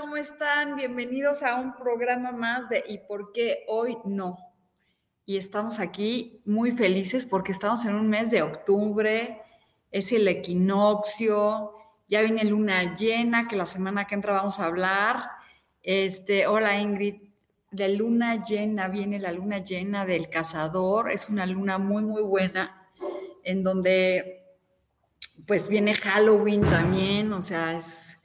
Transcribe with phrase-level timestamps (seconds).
[0.00, 0.76] ¿Cómo están?
[0.76, 4.38] Bienvenidos a un programa más de ¿Y por qué hoy no?
[5.26, 9.42] Y estamos aquí muy felices porque estamos en un mes de octubre,
[9.90, 11.74] es el equinoccio,
[12.08, 15.22] ya viene luna llena, que la semana que entra vamos a hablar.
[15.82, 17.16] Este, hola Ingrid,
[17.70, 22.88] de luna llena, viene la luna llena del cazador, es una luna muy, muy buena,
[23.44, 24.46] en donde
[25.46, 28.19] pues viene Halloween también, o sea, es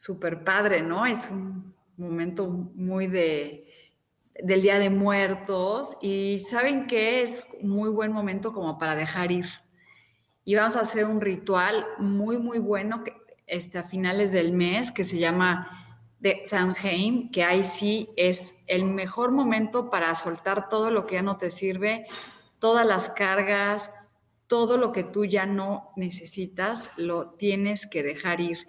[0.00, 1.04] súper padre, ¿no?
[1.04, 3.66] Es un momento muy de
[4.42, 9.44] del Día de Muertos y saben que es muy buen momento como para dejar ir.
[10.42, 13.12] Y vamos a hacer un ritual muy, muy bueno que,
[13.46, 18.86] este, a finales del mes que se llama de Samhain, que ahí sí es el
[18.86, 22.06] mejor momento para soltar todo lo que ya no te sirve,
[22.58, 23.92] todas las cargas,
[24.46, 28.66] todo lo que tú ya no necesitas, lo tienes que dejar ir.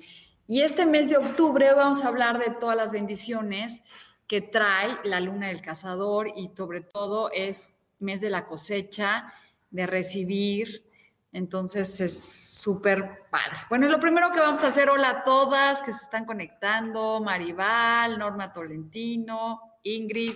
[0.52, 3.82] Y este mes de octubre vamos a hablar de todas las bendiciones
[4.28, 9.32] que trae la luna del cazador y sobre todo es mes de la cosecha,
[9.70, 10.86] de recibir.
[11.32, 13.60] Entonces es súper padre.
[13.70, 18.20] Bueno, lo primero que vamos a hacer, hola a todas que se están conectando, Maribal,
[18.20, 20.36] Norma Tolentino, Ingrid.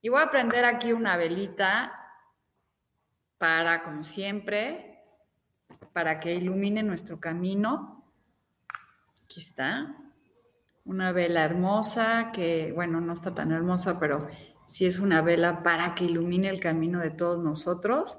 [0.00, 1.92] Y voy a prender aquí una velita
[3.36, 5.04] para, como siempre,
[5.92, 7.97] para que ilumine nuestro camino.
[9.28, 9.94] Aquí está.
[10.86, 14.26] Una vela hermosa que, bueno, no está tan hermosa, pero
[14.64, 18.16] sí es una vela para que ilumine el camino de todos nosotros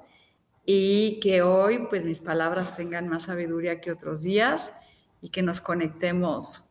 [0.64, 4.72] y que hoy, pues, mis palabras tengan más sabiduría que otros días
[5.20, 6.62] y que nos conectemos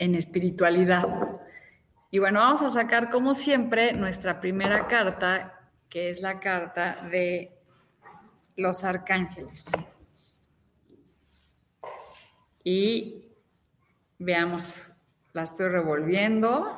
[0.00, 1.06] en espiritualidad.
[2.10, 7.56] Y bueno, vamos a sacar, como siempre, nuestra primera carta, que es la carta de
[8.56, 9.70] los arcángeles
[12.70, 13.24] y
[14.18, 14.90] veamos,
[15.32, 16.76] la estoy revolviendo.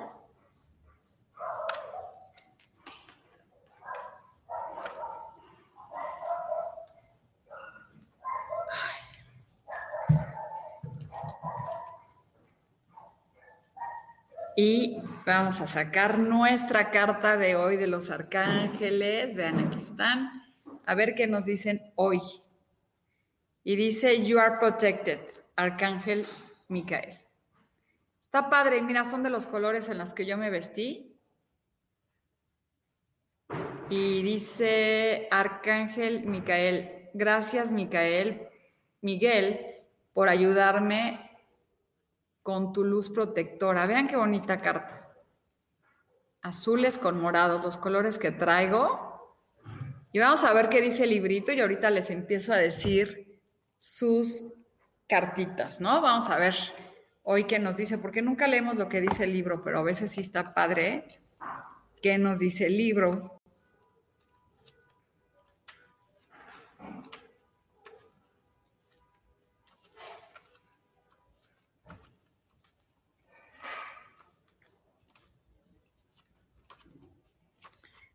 [14.57, 19.35] Y vamos a sacar nuestra carta de hoy de los arcángeles.
[19.35, 20.31] Vean, aquí están.
[20.87, 22.21] A ver qué nos dicen hoy.
[23.65, 25.40] Y dice, You are protected.
[25.61, 26.27] Arcángel
[26.69, 27.19] Micael.
[28.23, 31.21] Está padre, mira, son de los colores en los que yo me vestí.
[33.91, 38.49] Y dice Arcángel Micael, gracias Micael,
[39.03, 39.85] Miguel,
[40.15, 41.31] por ayudarme
[42.43, 43.85] con tu luz protectora.
[43.85, 45.13] Vean qué bonita carta.
[46.41, 49.37] Azules con morados, los colores que traigo.
[50.11, 53.43] Y vamos a ver qué dice el librito y ahorita les empiezo a decir
[53.77, 54.43] sus
[55.11, 56.01] cartitas, ¿no?
[56.01, 56.55] Vamos a ver
[57.25, 60.13] hoy qué nos dice, porque nunca leemos lo que dice el libro, pero a veces
[60.13, 61.05] sí está padre
[62.01, 63.43] qué nos dice el libro.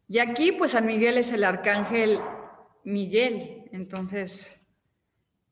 [0.07, 2.19] Y aquí, pues San Miguel es el arcángel
[2.86, 4.64] Miguel, entonces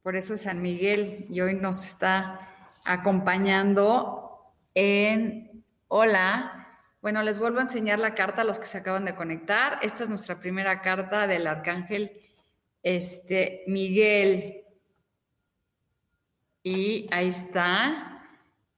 [0.04, 2.50] por eso es San Miguel y hoy nos está
[2.84, 6.68] acompañando en Hola.
[7.02, 9.80] Bueno, les vuelvo a enseñar la carta a los que se acaban de conectar.
[9.82, 12.12] Esta es nuestra primera carta del arcángel
[12.82, 14.64] este, Miguel.
[16.64, 18.28] Y ahí está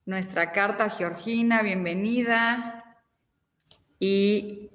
[0.06, 2.98] nuestra carta, Georgina, bienvenida.
[3.98, 4.70] Y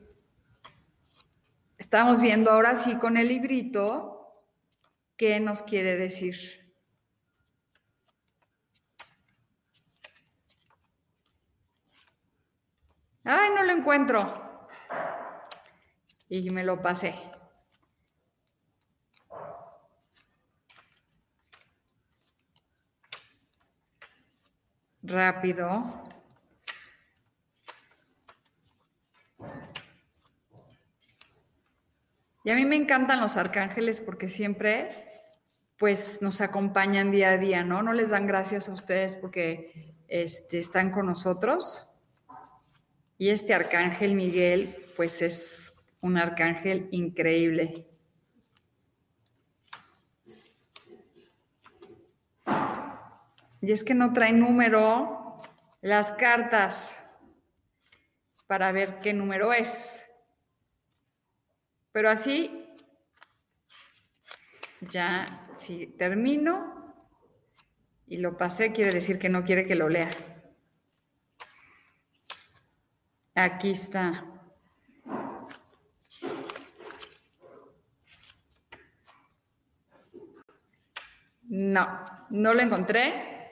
[1.78, 4.09] estamos viendo ahora sí con el librito
[5.20, 6.34] ¿qué nos quiere decir?
[13.22, 14.70] Ay, no lo encuentro.
[16.30, 17.14] Y me lo pasé.
[25.02, 26.02] Rápido.
[32.42, 35.09] Y a mí me encantan los arcángeles porque siempre
[35.80, 37.82] pues nos acompañan día a día, ¿no?
[37.82, 41.88] No les dan gracias a ustedes porque este, están con nosotros.
[43.16, 45.72] Y este arcángel Miguel pues es
[46.02, 47.86] un arcángel increíble.
[53.62, 55.40] Y es que no trae número
[55.80, 57.06] las cartas
[58.46, 60.06] para ver qué número es.
[61.90, 62.69] Pero así,
[64.80, 66.94] ya, si termino
[68.06, 70.10] y lo pasé, quiere decir que no quiere que lo lea.
[73.34, 74.24] Aquí está.
[81.44, 83.48] No, no lo encontré.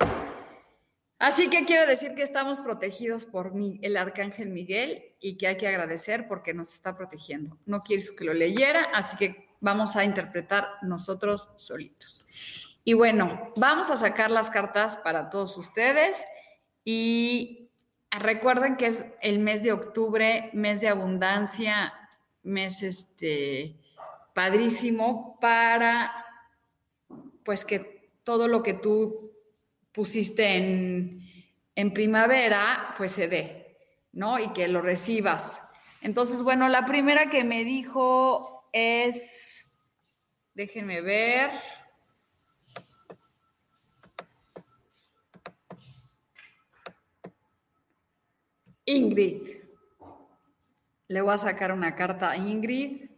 [1.18, 3.52] Así que quiere decir que estamos protegidos por
[3.82, 7.58] el arcángel Miguel y que hay que agradecer porque nos está protegiendo.
[7.66, 12.26] No quiero que lo leyera, así que vamos a interpretar nosotros solitos.
[12.84, 16.24] Y bueno, vamos a sacar las cartas para todos ustedes
[16.84, 17.68] y
[18.10, 21.92] recuerden que es el mes de octubre, mes de abundancia,
[22.42, 23.76] mes este
[24.34, 26.24] padrísimo para
[27.44, 29.32] pues que todo lo que tú
[29.92, 31.28] pusiste en,
[31.74, 33.76] en primavera, pues se dé,
[34.12, 34.38] ¿no?
[34.38, 35.62] Y que lo recibas.
[36.02, 39.64] Entonces, bueno, la primera que me dijo es,
[40.54, 41.50] déjenme ver.
[48.84, 49.58] Ingrid.
[51.08, 53.10] Le voy a sacar una carta a Ingrid.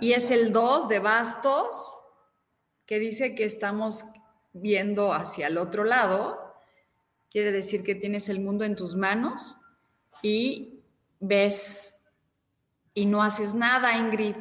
[0.00, 2.00] Y es el 2 de bastos,
[2.86, 4.04] que dice que estamos
[4.52, 6.38] viendo hacia el otro lado,
[7.30, 9.56] quiere decir que tienes el mundo en tus manos
[10.22, 10.82] y
[11.18, 12.01] ves
[12.94, 14.36] y no haces nada, Ingrid.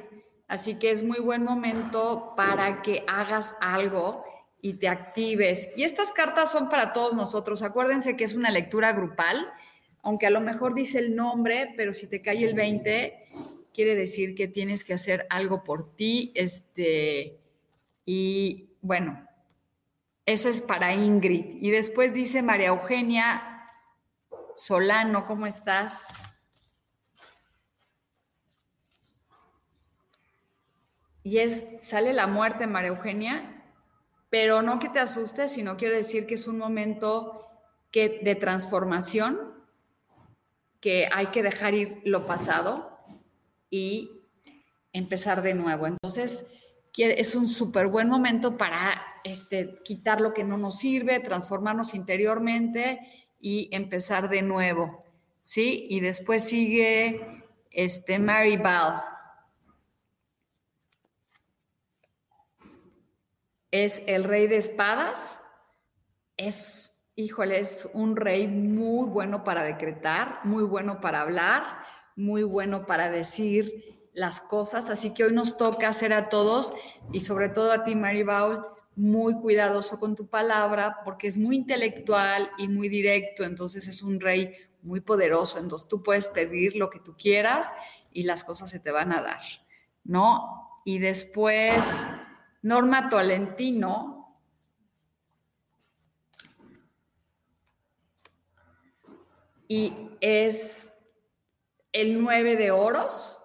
[0.47, 4.25] Así que es muy buen momento para que hagas algo
[4.61, 5.69] y te actives.
[5.75, 7.63] Y estas cartas son para todos nosotros.
[7.63, 9.51] Acuérdense que es una lectura grupal,
[10.01, 13.29] aunque a lo mejor dice el nombre, pero si te cae el 20,
[13.73, 16.31] quiere decir que tienes que hacer algo por ti.
[16.35, 17.39] Este,
[18.05, 19.25] y bueno,
[20.25, 21.61] ese es para Ingrid.
[21.61, 23.69] Y después dice María Eugenia
[24.55, 26.13] Solano, ¿cómo estás?
[31.23, 33.63] Y es, sale la muerte, María Eugenia,
[34.29, 37.47] pero no que te asustes, sino quiere decir que es un momento
[37.91, 39.39] que, de transformación,
[40.79, 42.97] que hay que dejar ir lo pasado
[43.69, 44.09] y
[44.93, 45.87] empezar de nuevo.
[45.87, 46.51] Entonces,
[46.97, 52.99] es un súper buen momento para este, quitar lo que no nos sirve, transformarnos interiormente
[53.39, 55.03] y empezar de nuevo,
[55.41, 55.87] ¿sí?
[55.89, 59.01] Y después sigue este, Mary Ball.
[63.71, 65.39] Es el rey de espadas.
[66.37, 71.63] Es, híjole, es un rey muy bueno para decretar, muy bueno para hablar,
[72.15, 76.73] muy bueno para decir las cosas, así que hoy nos toca hacer a todos
[77.11, 78.65] y sobre todo a ti, Mary Baul,
[78.95, 84.19] muy cuidadoso con tu palabra porque es muy intelectual y muy directo, entonces es un
[84.19, 87.71] rey muy poderoso, entonces tú puedes pedir lo que tú quieras
[88.11, 89.41] y las cosas se te van a dar,
[90.03, 90.81] ¿no?
[90.83, 92.03] Y después,
[92.61, 94.39] Norma Tolentino.
[99.67, 100.91] Y es
[101.93, 103.41] el nueve de oros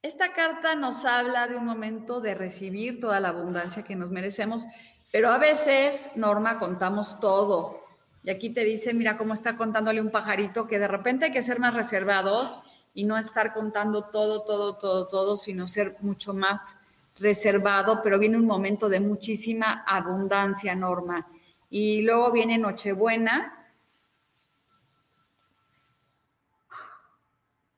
[0.00, 4.64] esta carta nos habla de un momento de recibir toda la abundancia que nos merecemos,
[5.12, 7.82] pero a veces, Norma, contamos todo.
[8.22, 11.42] Y aquí te dice, mira cómo está contándole un pajarito, que de repente hay que
[11.42, 12.56] ser más reservados
[12.94, 16.77] y no estar contando todo, todo, todo, todo, sino ser mucho más
[17.18, 21.26] reservado, pero viene un momento de muchísima abundancia, Norma.
[21.70, 23.58] Y luego viene Nochebuena,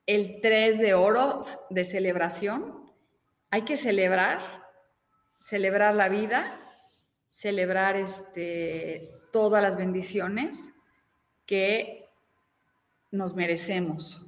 [0.07, 1.39] el 3 de oro
[1.71, 2.91] de celebración.
[3.51, 4.41] Hay que celebrar,
[5.39, 6.61] celebrar la vida,
[7.29, 10.73] celebrar este, todas las bendiciones
[11.47, 12.09] que
[13.11, 14.27] nos merecemos.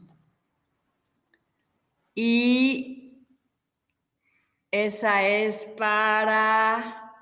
[2.14, 3.01] Y
[4.72, 7.12] Esa es para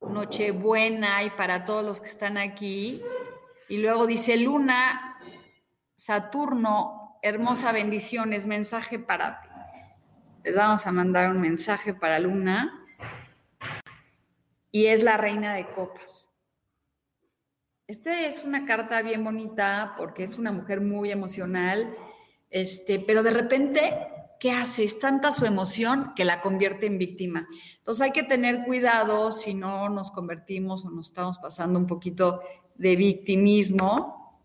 [0.00, 3.02] Nochebuena y para todos los que están aquí.
[3.68, 5.18] Y luego dice Luna,
[5.94, 9.48] Saturno, hermosa bendición, es mensaje para ti.
[10.42, 12.82] Les vamos a mandar un mensaje para Luna.
[14.72, 16.30] Y es la reina de copas.
[17.88, 21.94] Esta es una carta bien bonita porque es una mujer muy emocional,
[22.48, 24.82] este, pero de repente, ¿qué hace?
[24.82, 27.46] Es tanta su emoción que la convierte en víctima.
[27.76, 32.40] Entonces hay que tener cuidado si no nos convertimos o nos estamos pasando un poquito
[32.74, 34.42] de victimismo.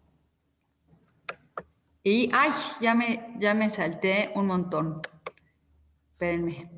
[2.03, 5.01] Y, ay, ya me, ya me salté un montón.
[6.11, 6.69] Espérenme.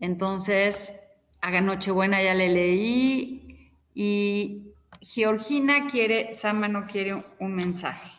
[0.00, 0.92] Entonces,
[1.40, 3.72] haga Nochebuena, ya le leí.
[3.94, 8.15] Y Georgina quiere, Sama no quiere un mensaje.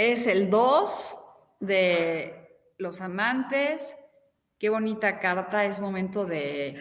[0.00, 1.16] Es el 2
[1.58, 3.96] de los amantes.
[4.56, 5.64] Qué bonita carta.
[5.64, 6.80] Es momento de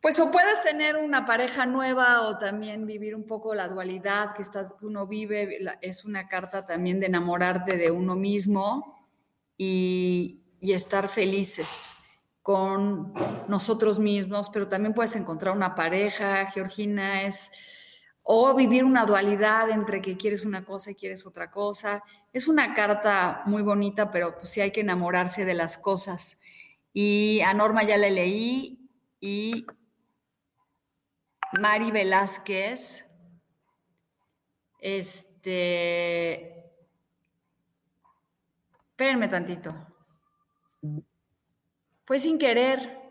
[0.00, 4.40] pues o puedes tener una pareja nueva o también vivir un poco la dualidad que,
[4.40, 5.58] estás, uno vive.
[5.82, 9.06] Es una carta también de enamorarte de uno mismo
[9.58, 11.90] y, y estar felices
[12.40, 13.12] con
[13.48, 17.50] nosotros mismos, pero también puedes encontrar una pareja, Georgina, es
[18.22, 22.02] o vivir una dualidad entre que quieres una cosa y quieres otra cosa.
[22.32, 26.38] Es una carta muy bonita, pero pues sí hay que enamorarse de las cosas.
[26.92, 28.88] Y a Norma ya le leí
[29.20, 29.66] y
[31.60, 33.06] Mari Velázquez.
[34.78, 36.62] Este.
[38.90, 39.74] Espérenme tantito.
[42.04, 43.01] Fue sin querer.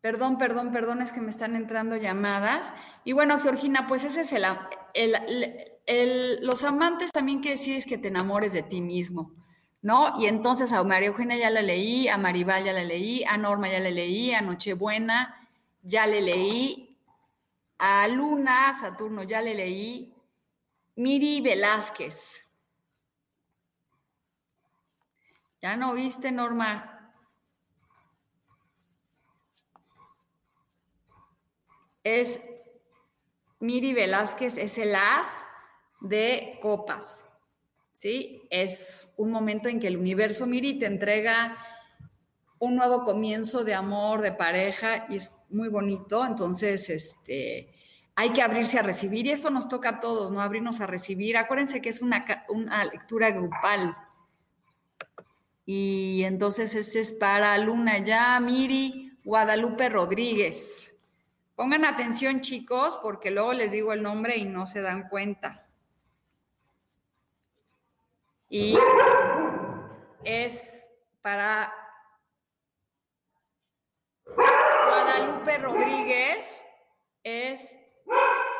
[0.00, 2.72] Perdón, perdón, perdón, es que me están entrando llamadas.
[3.04, 4.44] Y bueno, Georgina, pues ese es el,
[5.86, 9.32] el, los amantes también quiere decir es que te enamores de ti mismo,
[9.82, 10.14] ¿no?
[10.20, 13.68] Y entonces a María Eugenia ya la leí, a Maribal ya la leí, a Norma
[13.68, 15.34] ya la leí, a Nochebuena
[15.82, 16.96] ya le leí,
[17.78, 20.14] a Luna, Saturno ya le leí,
[20.96, 22.44] Miri Velázquez.
[25.60, 26.97] ¿Ya no viste, Norma?
[32.16, 32.40] Es
[33.60, 35.44] Miri Velázquez, es el as
[36.00, 37.28] de copas,
[37.92, 38.46] ¿sí?
[38.48, 41.58] Es un momento en que el universo Miri te entrega
[42.60, 46.24] un nuevo comienzo de amor, de pareja, y es muy bonito.
[46.24, 47.74] Entonces, este,
[48.14, 50.40] hay que abrirse a recibir, y esto nos toca a todos, ¿no?
[50.40, 51.36] Abrirnos a recibir.
[51.36, 53.94] Acuérdense que es una, una lectura grupal.
[55.66, 60.97] Y entonces este es para Luna ya, Miri Guadalupe Rodríguez.
[61.58, 65.66] Pongan atención, chicos, porque luego les digo el nombre y no se dan cuenta.
[68.48, 68.78] Y
[70.22, 70.88] es
[71.20, 71.74] para
[74.24, 76.62] Guadalupe Rodríguez,
[77.24, 77.76] es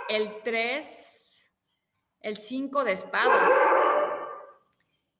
[0.08, 1.52] el 3,
[2.22, 3.48] el 5 de espadas.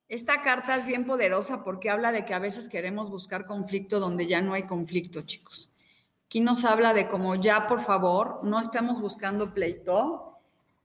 [0.08, 4.26] Esta carta es bien poderosa porque habla de que a veces queremos buscar conflicto donde
[4.26, 5.72] ya no hay conflicto, chicos.
[6.28, 10.38] Aquí nos habla de como ya, por favor, no estamos buscando pleito,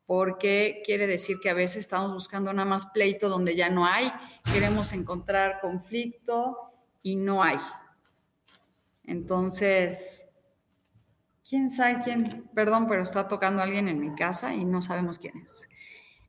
[0.06, 4.10] porque quiere decir que a veces estamos buscando nada más pleito donde ya no hay,
[4.54, 6.72] queremos encontrar conflicto
[7.02, 7.60] y no hay.
[9.04, 10.30] Entonces,
[11.46, 15.40] quién sabe quién, perdón, pero está tocando alguien en mi casa y no sabemos quién
[15.40, 15.68] es.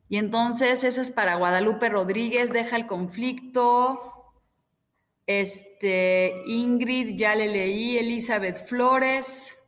[0.08, 4.13] Y entonces, ese es para Guadalupe Rodríguez, deja el conflicto.
[5.26, 9.58] Este, Ingrid, ya le leí, Elizabeth Flores.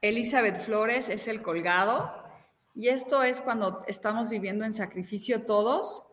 [0.00, 2.12] Elizabeth Flores es el colgado.
[2.76, 6.04] Y esto es cuando estamos viviendo en sacrificio todos.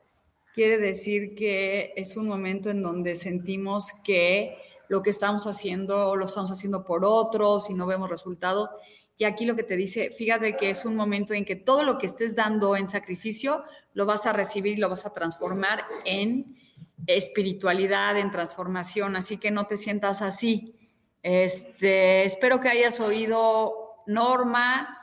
[0.56, 6.26] Quiere decir que es un momento en donde sentimos que lo que estamos haciendo lo
[6.26, 8.70] estamos haciendo por otros y no vemos resultado.
[9.18, 11.98] Y aquí lo que te dice, fíjate que es un momento en que todo lo
[11.98, 16.58] que estés dando en sacrificio lo vas a recibir y lo vas a transformar en
[17.06, 19.16] espiritualidad, en transformación.
[19.16, 20.76] Así que no te sientas así.
[21.22, 24.98] Este, espero que hayas oído Norma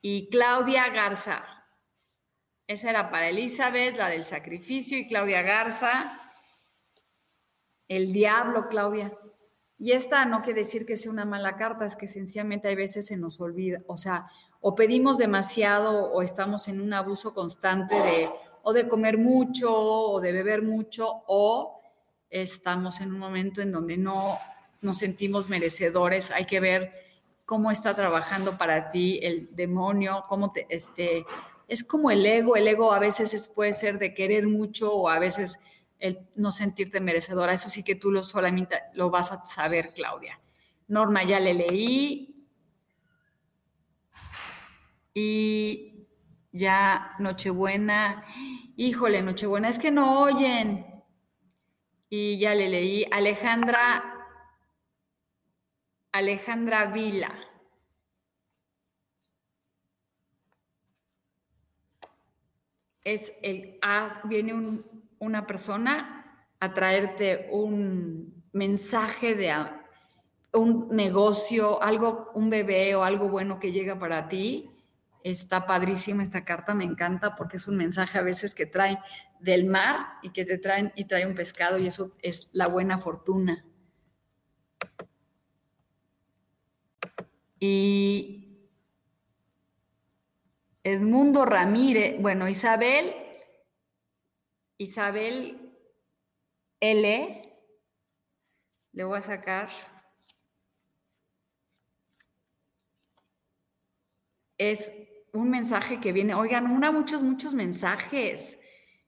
[0.00, 1.44] y Claudia Garza.
[2.66, 6.18] Esa era para Elizabeth, la del sacrificio, y Claudia Garza.
[7.88, 9.12] El diablo, Claudia.
[9.78, 13.06] Y esta no quiere decir que sea una mala carta, es que sencillamente hay veces
[13.06, 14.26] se nos olvida, o sea,
[14.60, 18.28] o pedimos demasiado o estamos en un abuso constante de
[18.64, 21.80] o de comer mucho o de beber mucho o
[22.30, 24.38] estamos en un momento en donde no
[24.80, 26.30] nos sentimos merecedores.
[26.30, 26.92] Hay que ver
[27.44, 31.26] cómo está trabajando para ti el demonio, cómo te, este,
[31.68, 32.56] es como el ego.
[32.56, 35.58] El ego a veces puede ser de querer mucho o a veces
[35.98, 37.52] el no sentirte merecedora.
[37.52, 40.40] Eso sí que tú lo solamente lo vas a saber, Claudia.
[40.88, 42.48] Norma, ya le leí.
[45.14, 46.06] Y
[46.52, 48.24] ya Nochebuena.
[48.76, 50.86] Híjole, Nochebuena, es que no oyen.
[52.08, 53.06] Y ya le leí.
[53.10, 54.10] Alejandra.
[56.12, 57.34] Alejandra Vila.
[63.02, 63.78] Es el,
[64.24, 64.54] viene
[65.24, 69.52] una persona a traerte un mensaje de
[70.52, 74.70] un negocio, algo, un bebé o algo bueno que llega para ti
[75.24, 78.98] Está padrísima esta carta, me encanta porque es un mensaje a veces que trae
[79.40, 82.98] del mar y que te traen y trae un pescado y eso es la buena
[82.98, 83.64] fortuna.
[87.58, 88.68] Y
[90.82, 93.14] Edmundo Ramírez, bueno, Isabel,
[94.78, 95.72] Isabel
[96.80, 97.52] L,
[98.92, 99.68] le voy a sacar
[104.58, 104.92] es
[105.32, 108.58] un mensaje que viene, oigan, una muchos, muchos mensajes,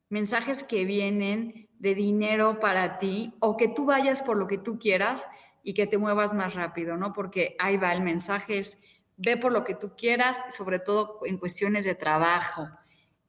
[0.09, 4.79] mensajes que vienen de dinero para ti o que tú vayas por lo que tú
[4.79, 5.25] quieras
[5.63, 7.13] y que te muevas más rápido, ¿no?
[7.13, 8.81] Porque ahí va el mensaje es,
[9.17, 12.69] ve por lo que tú quieras, sobre todo en cuestiones de trabajo.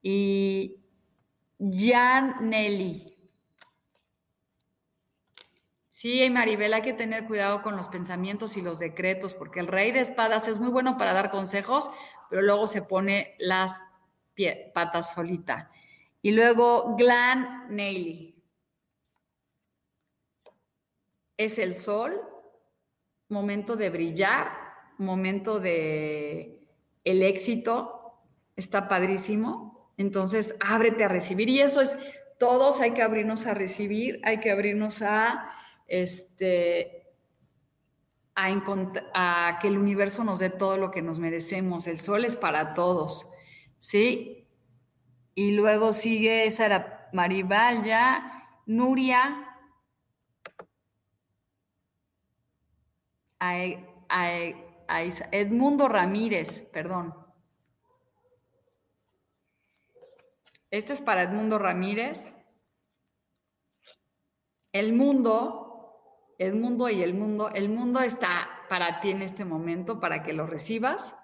[0.01, 0.77] Y
[1.59, 3.17] Jan Nelly.
[5.89, 9.91] Sí, Maribel, hay que tener cuidado con los pensamientos y los decretos, porque el rey
[9.91, 11.89] de espadas es muy bueno para dar consejos,
[12.29, 13.83] pero luego se pone las
[14.75, 15.71] patas solita.
[16.21, 18.35] Y luego Glan Neily.
[21.37, 22.21] Es el sol,
[23.29, 24.51] momento de brillar,
[24.97, 26.59] momento de
[27.03, 28.21] el éxito,
[28.55, 29.76] está padrísimo.
[29.97, 31.49] Entonces, ábrete a recibir.
[31.49, 31.97] Y eso es,
[32.37, 35.51] todos hay que abrirnos a recibir, hay que abrirnos a,
[35.87, 37.07] este,
[38.35, 41.87] a, que el universo nos dé todo lo que nos merecemos.
[41.87, 43.29] El sol es para todos,
[43.79, 44.47] ¿sí?
[45.33, 49.47] Y luego sigue, esa era Maribal ya, Nuria,
[53.39, 53.55] a,
[55.31, 57.26] Edmundo Ramírez, perdón.
[60.71, 62.35] Este es para Edmundo Ramírez.
[64.71, 65.67] El mundo
[66.37, 70.33] el mundo y el mundo, el mundo está para ti en este momento, para que
[70.33, 71.15] lo recibas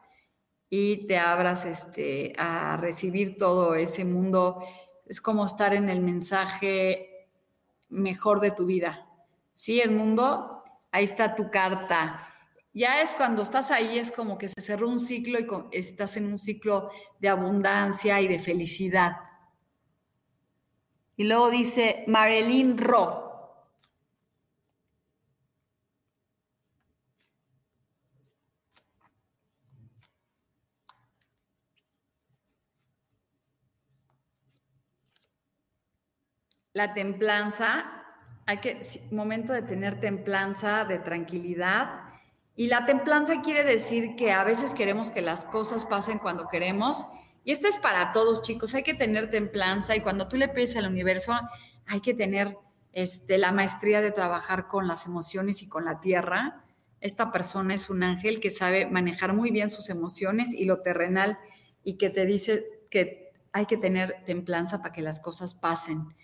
[0.69, 4.63] y te abras este, a recibir todo ese mundo.
[5.05, 7.29] Es como estar en el mensaje
[7.89, 9.07] mejor de tu vida.
[9.53, 12.27] Sí, el mundo, ahí está tu carta.
[12.73, 16.25] Ya es cuando estás ahí, es como que se cerró un ciclo y estás en
[16.25, 19.17] un ciclo de abundancia y de felicidad.
[21.15, 23.23] Y luego dice Marilyn Ro,
[36.73, 37.85] La templanza,
[38.47, 41.99] hay que, momento de tener templanza, de tranquilidad.
[42.55, 47.05] Y la templanza quiere decir que a veces queremos que las cosas pasen cuando queremos.
[47.43, 48.73] Y esto es para todos, chicos.
[48.73, 51.33] Hay que tener templanza y cuando tú le pides al universo,
[51.85, 52.57] hay que tener
[52.93, 56.63] este, la maestría de trabajar con las emociones y con la tierra.
[57.01, 61.37] Esta persona es un ángel que sabe manejar muy bien sus emociones y lo terrenal
[61.83, 66.15] y que te dice que hay que tener templanza para que las cosas pasen.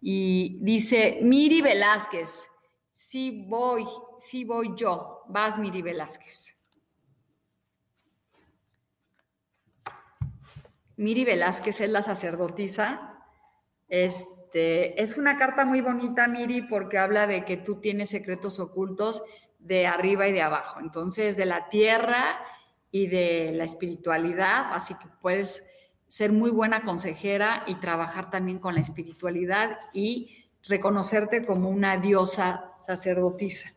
[0.00, 2.48] Y dice, Miri Velázquez,
[2.92, 3.84] sí voy,
[4.18, 6.56] sí voy yo, vas Miri Velázquez.
[10.96, 13.18] Miri Velázquez es la sacerdotisa.
[13.88, 19.22] Este, es una carta muy bonita, Miri, porque habla de que tú tienes secretos ocultos
[19.58, 20.80] de arriba y de abajo.
[20.80, 22.40] Entonces, de la tierra
[22.90, 25.64] y de la espiritualidad, así que puedes
[26.06, 32.74] ser muy buena consejera y trabajar también con la espiritualidad y reconocerte como una diosa
[32.78, 33.72] sacerdotisa.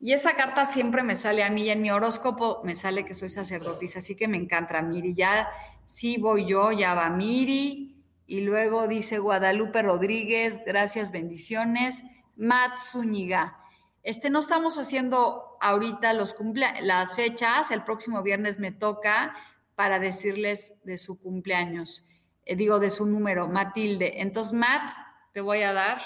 [0.00, 3.14] Y esa carta siempre me sale a mí y en mi horóscopo me sale que
[3.14, 5.14] soy sacerdotisa, así que me encanta Miri.
[5.14, 5.48] Ya
[5.90, 8.04] sí voy yo, ya va Miri.
[8.26, 12.04] Y luego dice Guadalupe Rodríguez, gracias, bendiciones.
[12.36, 13.58] Matt Zúñiga.
[14.04, 16.34] Este, no estamos haciendo ahorita los
[16.80, 19.34] las fechas, el próximo viernes me toca
[19.74, 22.06] para decirles de su cumpleaños,
[22.46, 24.22] eh, digo de su número, Matilde.
[24.22, 24.92] Entonces, Matt,
[25.32, 26.00] te voy a dar.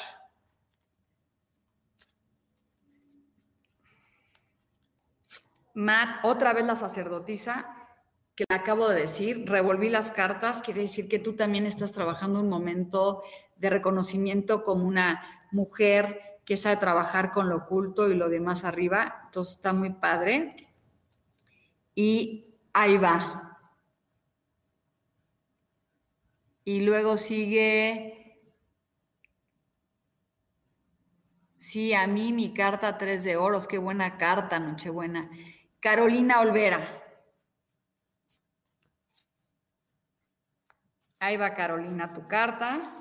[5.74, 7.73] Matt, otra vez la sacerdotisa,
[8.34, 12.40] que le acabo de decir, revolví las cartas, quiere decir que tú también estás trabajando
[12.40, 13.22] un momento
[13.56, 19.22] de reconocimiento como una mujer que sabe trabajar con lo oculto y lo demás arriba.
[19.26, 20.56] Entonces está muy padre.
[21.94, 23.58] Y ahí va.
[26.64, 28.40] Y luego sigue,
[31.58, 35.30] sí, a mí mi carta tres de oros, qué buena carta, Nochebuena.
[35.80, 37.03] Carolina Olvera.
[41.24, 42.94] Ahí va Carolina, tu carta.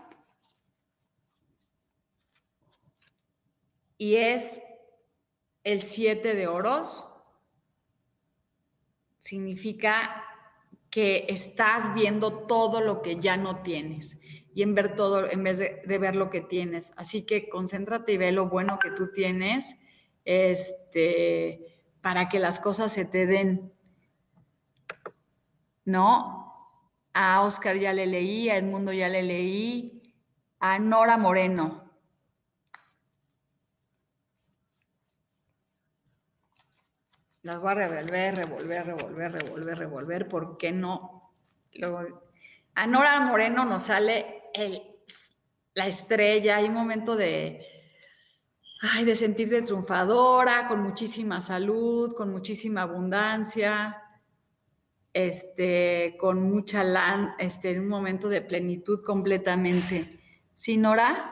[4.03, 4.61] y es
[5.63, 7.07] el 7 de oros,
[9.21, 10.25] significa
[10.89, 14.17] que estás viendo todo lo que ya no tienes
[14.53, 16.91] y en ver todo en vez de, ver lo que tienes.
[16.97, 19.79] Así que concéntrate y ve lo bueno que tú tienes
[20.25, 23.71] este, para que las cosas se te den.
[25.85, 26.52] ¿No?
[27.13, 30.01] A Oscar ya le leí, a Edmundo ya le leí,
[30.59, 31.83] a Nora Moreno.
[37.43, 41.33] las voy a revolver, revolver, revolver, revolver, revolver, ¿por qué no?
[41.73, 42.23] Luego,
[42.73, 44.43] a Nora Moreno nos sale
[45.73, 47.65] la estrella, hay un momento de,
[48.93, 54.02] ay, de sentirte triunfadora, con muchísima salud, con muchísima abundancia,
[55.13, 60.19] este, con mucha lan, este, un momento de plenitud completamente.
[60.53, 61.29] ¿Sí, Nora?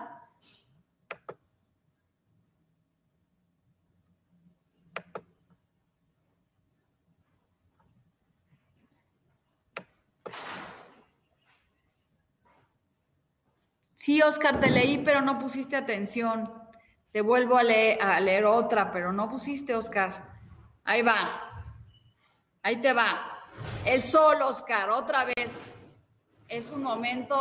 [13.95, 16.51] Sí, Oscar, te leí, pero no pusiste atención.
[17.11, 20.39] Te vuelvo a leer, a leer otra, pero no pusiste, Oscar.
[20.83, 21.67] Ahí va.
[22.63, 23.30] Ahí te va.
[23.85, 25.73] El sol, Oscar, otra vez.
[26.47, 27.37] Es un momento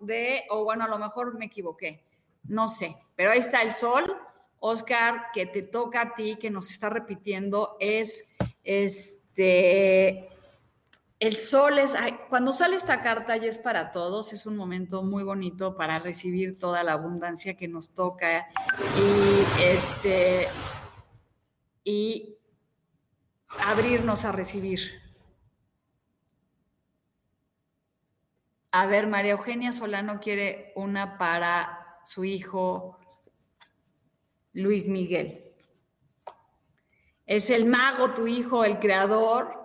[0.00, 2.04] de, o bueno, a lo mejor me equivoqué.
[2.44, 4.16] No sé, pero ahí está el sol.
[4.58, 8.24] Oscar, que te toca a ti, que nos está repitiendo, es
[8.62, 10.30] este
[11.20, 11.94] el sol es,
[12.30, 16.58] cuando sale esta carta y es para todos, es un momento muy bonito para recibir
[16.58, 18.48] toda la abundancia que nos toca
[18.96, 20.48] y este
[21.84, 22.36] y
[23.66, 24.99] abrirnos a recibir.
[28.72, 32.98] A ver, María Eugenia Solano quiere una para su hijo
[34.52, 35.44] Luis Miguel.
[37.26, 39.60] Es el mago, tu hijo, el creador,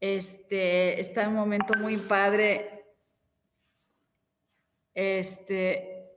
[0.00, 2.84] este, está en un momento muy padre.
[4.94, 6.10] Este,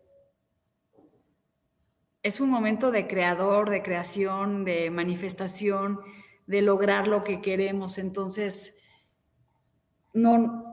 [2.21, 6.01] es un momento de creador, de creación, de manifestación,
[6.47, 7.97] de lograr lo que queremos.
[7.97, 8.79] Entonces,
[10.13, 10.64] no,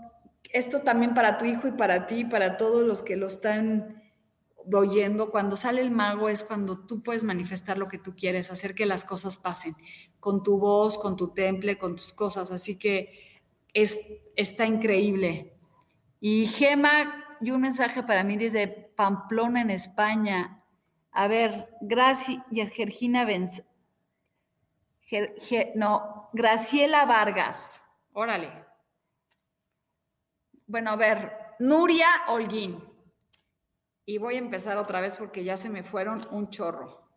[0.53, 4.03] esto también para tu hijo y para ti, para todos los que lo están
[4.73, 8.75] oyendo, cuando sale el mago es cuando tú puedes manifestar lo que tú quieres, hacer
[8.75, 9.75] que las cosas pasen,
[10.21, 12.51] con tu voz, con tu temple, con tus cosas.
[12.51, 13.41] Así que
[13.73, 13.99] es,
[14.37, 15.55] está increíble.
[16.21, 20.63] Y Gema, y un mensaje para mí desde Pamplona, en España.
[21.11, 23.63] A ver, Gracia, Gergina Benz,
[25.75, 28.72] no, Graciela Vargas, órale.
[30.73, 32.83] Bueno, a ver, Nuria Holguín.
[34.07, 37.11] Y voy a empezar otra vez porque ya se me fueron un chorro.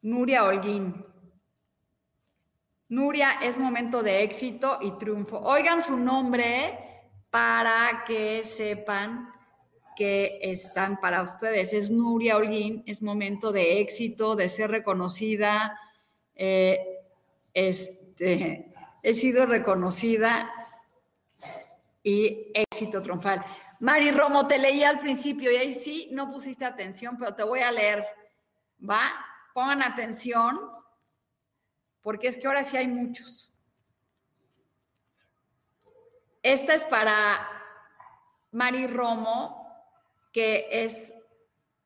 [0.00, 1.04] Nuria Holguín.
[2.88, 5.38] Nuria, es momento de éxito y triunfo.
[5.40, 9.28] Oigan su nombre para que sepan
[9.94, 11.74] que están para ustedes.
[11.74, 15.78] Es Nuria Holguín, es momento de éxito, de ser reconocida.
[16.34, 16.78] Eh,
[17.52, 20.50] este, he sido reconocida
[22.04, 23.44] y éxito triunfal.
[23.80, 27.60] Mari Romo, te leí al principio y ahí sí no pusiste atención, pero te voy
[27.60, 28.06] a leer.
[28.88, 29.10] ¿Va?
[29.52, 30.60] Pongan atención,
[32.02, 33.50] porque es que ahora sí hay muchos.
[36.42, 37.48] Esta es para
[38.52, 39.66] Mari Romo,
[40.30, 41.12] que es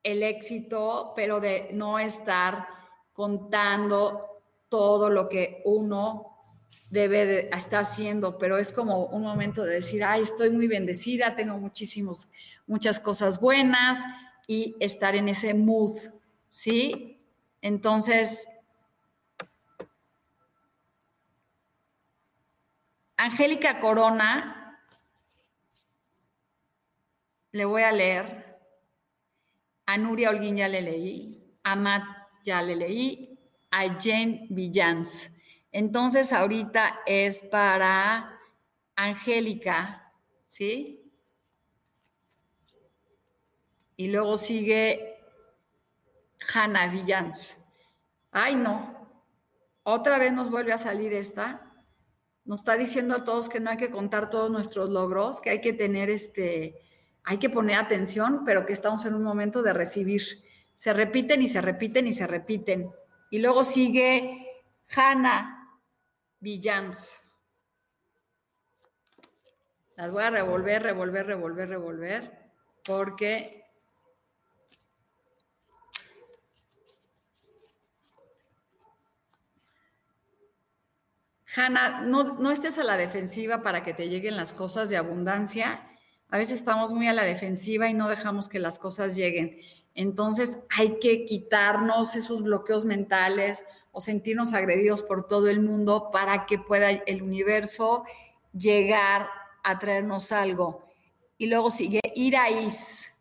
[0.03, 2.67] el éxito, pero de no estar
[3.13, 6.28] contando todo lo que uno
[6.91, 11.37] debe de, está haciendo, pero es como un momento de decir, ay, estoy muy bendecida,
[11.37, 12.31] tengo muchísimos,
[12.67, 13.99] muchas cosas buenas
[14.47, 15.97] y estar en ese mood
[16.51, 17.21] ¿sí?
[17.61, 18.47] Entonces,
[23.17, 24.81] Angélica Corona,
[27.53, 28.61] le voy a leer.
[29.87, 31.59] A Nuria Holguín ya le leí.
[31.65, 32.05] A Matt
[32.45, 33.39] ya le leí.
[33.71, 35.31] A Jane Villans.
[35.73, 38.39] Entonces, ahorita es para
[38.97, 40.13] Angélica,
[40.47, 41.13] ¿sí?
[43.97, 45.17] Y luego sigue
[46.55, 47.59] Hannah Villans.
[48.31, 48.97] Ay, no.
[49.83, 51.73] Otra vez nos vuelve a salir esta.
[52.45, 55.61] Nos está diciendo a todos que no hay que contar todos nuestros logros, que hay
[55.61, 56.81] que tener este,
[57.25, 60.23] hay que poner atención, pero que estamos en un momento de recibir.
[60.77, 62.91] Se repiten y se repiten y se repiten.
[63.31, 64.47] Y luego sigue
[64.97, 65.58] Hannah
[66.40, 67.22] Villans.
[69.96, 72.38] Las voy a revolver, revolver, revolver, revolver,
[72.85, 73.68] porque
[81.57, 85.88] Hanna, no, estés a la defensiva para que te lleguen las cosas de abundancia.
[86.29, 89.59] A veces estamos muy a la defensiva y no dejamos que las cosas lleguen.
[89.99, 96.47] Entonces hay que quitarnos esos bloqueos mentales o sentirnos agredidos por todo el mundo para
[96.47, 98.05] que pueda el universo
[98.53, 99.29] llegar
[99.65, 100.87] a traernos algo.
[101.37, 103.13] Y luego sigue Iraís.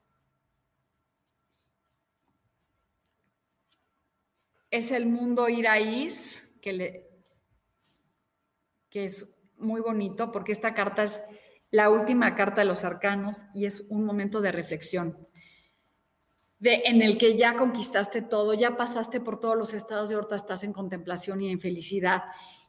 [4.70, 7.10] Es el mundo Iraís que le,
[8.92, 11.20] que es muy bonito porque esta carta es
[11.72, 15.27] la última carta de los arcanos y es un momento de reflexión.
[16.60, 20.36] De, en el que ya conquistaste todo, ya pasaste por todos los estados de ahorita
[20.36, 22.24] estás en contemplación y en felicidad.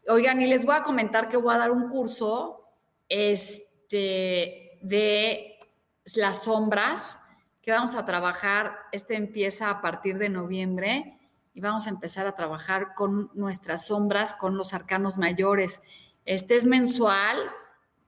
[0.08, 2.64] Oigan, y les voy a comentar que voy a dar un curso
[3.08, 5.58] este, de
[6.16, 7.18] las sombras
[7.62, 8.76] que vamos a trabajar.
[8.92, 11.18] Este empieza a partir de noviembre
[11.54, 15.82] y vamos a empezar a trabajar con nuestras sombras, con los arcanos mayores.
[16.24, 17.36] Este es mensual,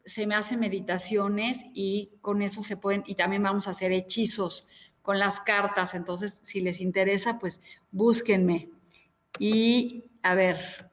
[0.04, 4.66] se me hacen meditaciones y con eso se pueden, y también vamos a hacer hechizos
[5.02, 5.94] con las cartas.
[5.94, 8.68] Entonces, si les interesa, pues búsquenme.
[9.38, 10.90] Y a ver.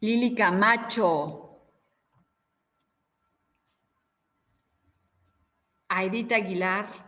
[0.00, 1.42] Lili Camacho.
[5.88, 7.06] Aidita Aguilar.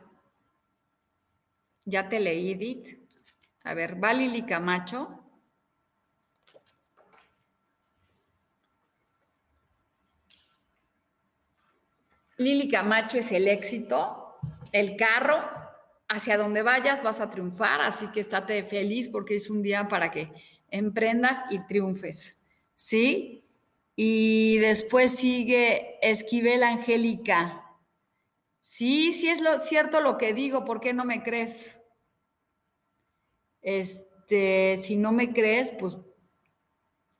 [1.85, 2.99] Ya te leí, Edith.
[3.65, 5.18] A ver, va Lili Camacho.
[12.39, 14.39] Lili Camacho es el éxito,
[14.73, 15.37] el carro,
[16.09, 20.11] hacia donde vayas vas a triunfar, así que estate feliz porque es un día para
[20.11, 20.31] que
[20.71, 22.39] emprendas y triunfes,
[22.75, 23.45] ¿sí?
[23.97, 27.65] Y después sigue Esquivel Angélica.
[28.61, 31.81] Sí, sí es lo cierto lo que digo, ¿por qué no me crees?
[33.61, 35.99] Este, si no me crees, pues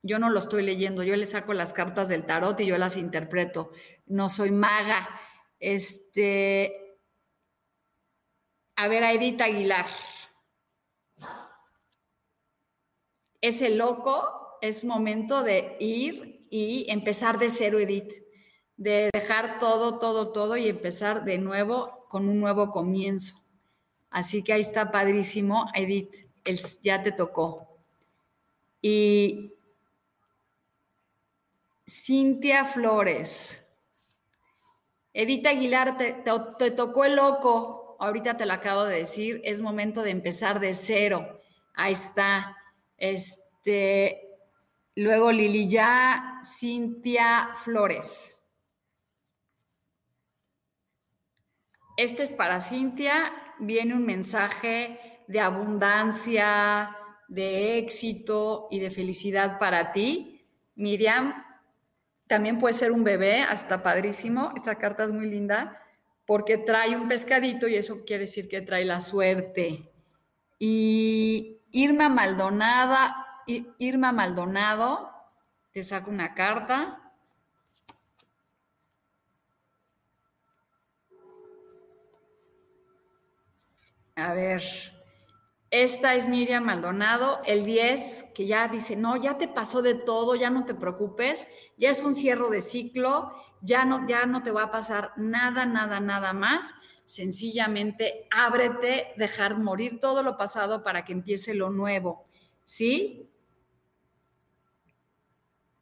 [0.03, 2.97] yo no lo estoy leyendo, yo le saco las cartas del tarot y yo las
[2.97, 3.73] interpreto.
[4.07, 5.09] No soy maga.
[5.59, 6.99] Este,
[8.77, 9.87] a ver, Edith Aguilar.
[13.41, 18.15] Ese loco es momento de ir y empezar de cero, Edith.
[18.77, 23.43] De dejar todo, todo, todo y empezar de nuevo con un nuevo comienzo.
[24.11, 26.15] Así que ahí está padrísimo, Edith.
[26.83, 27.69] ya te tocó.
[28.81, 29.58] Y
[31.89, 33.65] Cintia Flores.
[35.15, 37.97] Edita Aguilar, te, tocó el loco.
[37.99, 39.41] Ahorita te lo acabo de decir.
[39.43, 41.41] Es momento de empezar de cero.
[41.75, 42.57] Ahí está.
[42.99, 44.21] Este,
[44.97, 48.39] luego Lili ya, Cintia Flores.
[51.97, 53.33] Este es para Cintia.
[53.61, 56.95] Viene un mensaje de abundancia,
[57.29, 60.47] de éxito y de felicidad para ti.
[60.77, 61.48] Miriam,
[62.29, 64.53] también puede ser un bebé, hasta padrísimo.
[64.55, 65.83] Esa carta es muy linda
[66.27, 69.91] porque trae un pescadito y eso quiere decir que trae la suerte.
[70.59, 73.27] Y Irma Maldonada,
[73.79, 75.11] Irma Maldonado,
[75.73, 77.13] te saco una carta.
[84.17, 84.63] A ver,
[85.71, 90.35] esta es Miriam Maldonado, el 10, que ya dice, no, ya te pasó de todo,
[90.35, 94.51] ya no te preocupes, ya es un cierre de ciclo, ya no, ya no te
[94.51, 96.75] va a pasar nada, nada, nada más.
[97.05, 102.27] Sencillamente ábrete, dejar morir todo lo pasado para que empiece lo nuevo.
[102.65, 103.29] ¿Sí?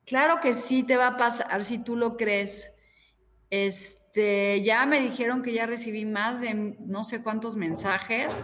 [0.04, 2.72] Claro que sí te va a pasar si tú lo crees.
[3.50, 8.36] Este ya me dijeron que ya recibí más de no sé cuántos mensajes,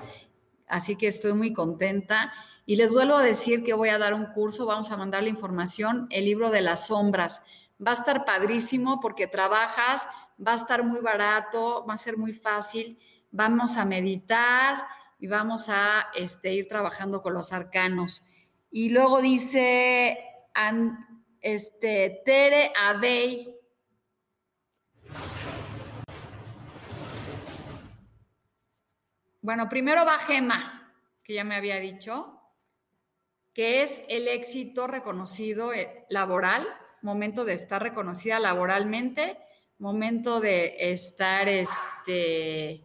[0.72, 2.32] así que estoy muy contenta.
[2.64, 5.28] Y les vuelvo a decir que voy a dar un curso, vamos a mandar la
[5.28, 7.42] información, el libro de las sombras.
[7.84, 10.08] Va a estar padrísimo porque trabajas,
[10.44, 12.98] va a estar muy barato, va a ser muy fácil.
[13.30, 14.86] Vamos a meditar
[15.18, 18.24] y vamos a este, ir trabajando con los arcanos.
[18.70, 20.18] Y luego dice
[21.42, 23.58] este, Tere Abey.
[29.42, 32.38] Bueno, primero va Gema, que ya me había dicho
[33.52, 36.64] que es el éxito reconocido eh, laboral,
[37.02, 39.36] momento de estar reconocida laboralmente,
[39.80, 42.84] momento de estar, este,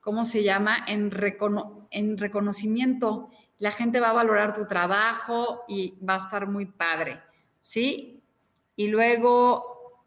[0.00, 0.78] ¿cómo se llama?
[0.88, 1.12] En,
[1.90, 3.30] en reconocimiento.
[3.58, 7.20] La gente va a valorar tu trabajo y va a estar muy padre,
[7.60, 8.22] ¿sí?
[8.76, 10.02] Y luego,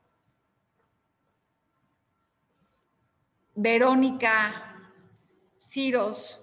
[3.54, 4.75] Verónica
[5.76, 6.40] Ciros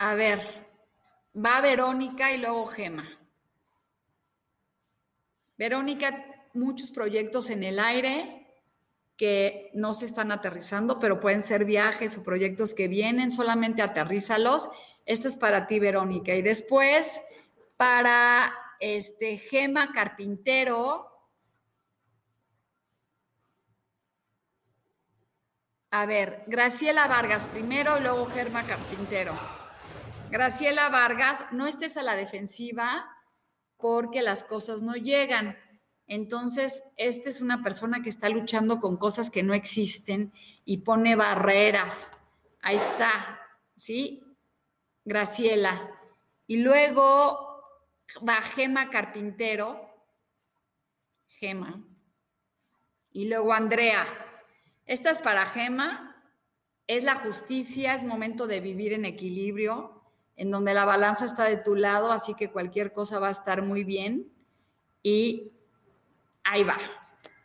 [0.00, 0.38] A ver,
[1.34, 3.08] va Verónica y luego Gema.
[5.56, 8.47] Verónica, muchos proyectos en el aire
[9.18, 14.70] que no se están aterrizando, pero pueden ser viajes o proyectos que vienen, solamente aterrízalos.
[15.04, 16.34] Este es para ti, Verónica.
[16.34, 17.20] Y después,
[17.76, 21.04] para este Gema Carpintero.
[25.90, 29.32] A ver, Graciela Vargas primero y luego Gema Carpintero.
[30.30, 33.04] Graciela Vargas, no estés a la defensiva
[33.78, 35.56] porque las cosas no llegan.
[36.08, 40.32] Entonces, esta es una persona que está luchando con cosas que no existen
[40.64, 42.10] y pone barreras.
[42.62, 43.38] Ahí está,
[43.76, 44.24] ¿sí?
[45.04, 45.90] Graciela.
[46.46, 47.62] Y luego
[48.26, 49.80] va Gema Carpintero.
[51.28, 51.84] Gema.
[53.12, 54.06] Y luego Andrea.
[54.86, 56.16] Esta es para Gema.
[56.86, 59.98] Es la justicia, es momento de vivir en equilibrio
[60.38, 63.60] en donde la balanza está de tu lado, así que cualquier cosa va a estar
[63.60, 64.32] muy bien.
[65.02, 65.52] Y
[66.50, 66.76] ahí va.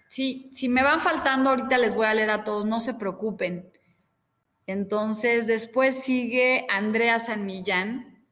[0.09, 3.71] Sí, si me van faltando, ahorita les voy a leer a todos, no se preocupen.
[4.67, 8.25] Entonces, después sigue Andrea San Millán.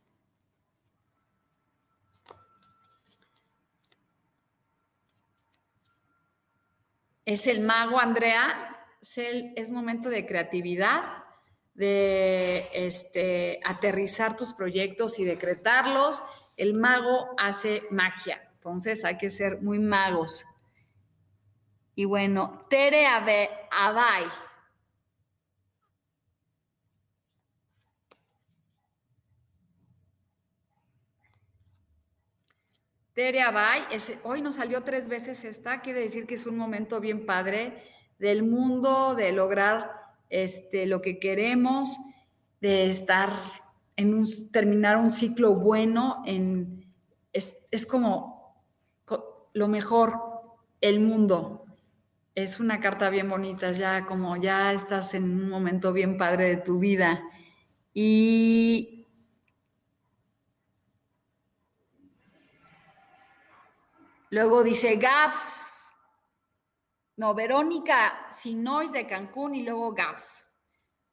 [7.25, 8.77] Es el mago, Andrea.
[9.01, 11.21] Es, es momento de creatividad
[11.73, 16.23] de este, aterrizar tus proyectos y decretarlos.
[16.57, 20.45] El mago hace magia, entonces hay que ser muy magos.
[21.95, 24.27] Y bueno, Tere Abay.
[33.13, 33.81] Tere Abay,
[34.23, 37.83] hoy nos salió tres veces esta, quiere decir que es un momento bien padre
[38.17, 39.91] del mundo, de lograr
[40.29, 41.97] este, lo que queremos,
[42.61, 43.31] de estar
[43.97, 46.85] en un, terminar un ciclo bueno, en,
[47.33, 48.63] es, es como
[49.53, 50.13] lo mejor,
[50.79, 51.60] el mundo.
[52.33, 56.57] Es una carta bien bonita, ya como ya estás en un momento bien padre de
[56.57, 57.21] tu vida.
[57.93, 59.05] Y
[64.29, 65.91] luego dice Gaps,
[67.17, 70.47] no, Verónica Sinois de Cancún y luego Gaps.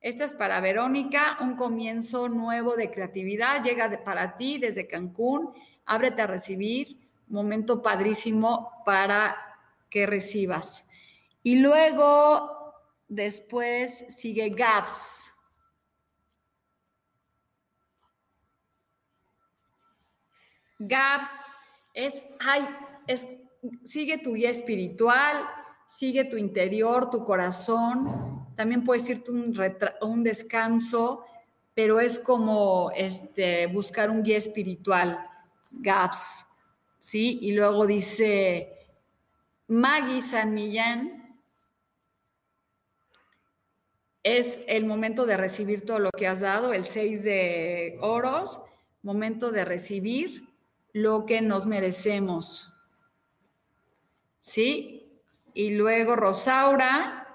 [0.01, 3.65] Esta es para Verónica, un comienzo nuevo de creatividad.
[3.65, 5.53] Llega para ti desde Cancún.
[5.85, 6.97] Ábrete a recibir.
[7.27, 9.37] Momento padrísimo para
[9.91, 10.85] que recibas.
[11.43, 12.75] Y luego,
[13.09, 15.25] después sigue Gaps.
[20.79, 21.49] Gaps
[21.95, 22.69] es, ay,
[23.07, 23.27] es,
[23.85, 25.45] sigue tu guía espiritual,
[25.89, 29.57] sigue tu interior, tu corazón, también puedes irte un,
[30.03, 31.25] un descanso,
[31.75, 35.19] pero es como este, buscar un guía espiritual,
[35.71, 36.45] GAPS,
[36.99, 37.39] ¿sí?
[37.43, 38.69] Y luego dice
[39.69, 41.28] Maggie San Millán,
[44.23, 48.61] es el momento de recibir todo lo que has dado, el 6 de oros,
[49.03, 50.49] momento de recibir
[50.93, 52.75] lo que nos merecemos.
[54.41, 55.21] ¿Sí?
[55.55, 57.27] Y luego Rosaura.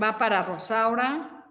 [0.00, 1.46] Va para Rosaura.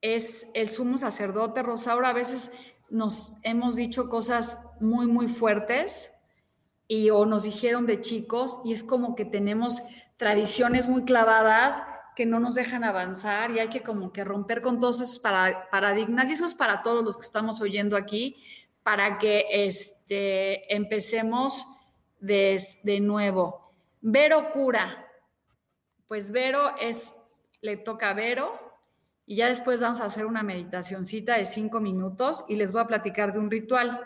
[0.00, 1.62] Es el sumo sacerdote.
[1.62, 2.50] Rosaura, a veces
[2.90, 6.13] nos hemos dicho cosas muy, muy fuertes
[6.88, 9.82] y o nos dijeron de chicos y es como que tenemos
[10.16, 11.82] tradiciones muy clavadas
[12.14, 16.30] que no nos dejan avanzar y hay que como que romper con todos esos paradigmas
[16.30, 18.36] y eso es para todos los que estamos oyendo aquí
[18.84, 21.66] para que este, empecemos
[22.20, 23.72] de, nuevo.
[24.00, 25.06] Vero cura.
[26.06, 27.12] Pues Vero es,
[27.60, 28.60] le toca a Vero
[29.26, 32.86] y ya después vamos a hacer una meditacioncita de cinco minutos y les voy a
[32.86, 34.02] platicar de un ritual.